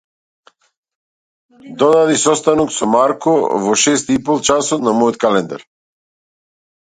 Додади 1.81 2.15
состанок 2.21 2.69
со 2.77 2.83
Марко 2.95 3.29
во 3.67 3.75
шест 3.83 4.09
ипол 4.15 4.41
часот 4.51 4.81
на 4.89 4.97
мојот 5.03 5.21
календар. 5.27 5.63